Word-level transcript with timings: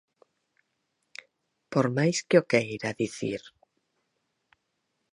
Por 1.71 1.85
máis 1.97 2.17
que 2.27 2.39
o 2.41 2.47
queira 2.51 2.97
dicir. 3.01 3.41